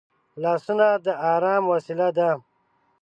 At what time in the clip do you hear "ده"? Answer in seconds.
2.17-2.29